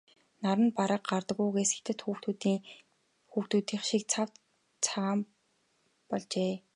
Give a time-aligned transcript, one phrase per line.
[0.43, 4.29] Наранд бараг гардаггүйгээс хятад хүүхнүүдийнх шиг цав
[4.85, 5.19] цагаан
[6.09, 6.53] болжээ.